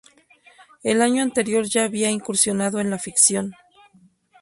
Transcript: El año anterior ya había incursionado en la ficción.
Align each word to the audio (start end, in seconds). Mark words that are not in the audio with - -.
El 0.81 0.99
año 1.03 1.21
anterior 1.21 1.63
ya 1.65 1.83
había 1.85 2.09
incursionado 2.09 2.79
en 2.79 2.89
la 2.89 2.97
ficción. 2.97 3.53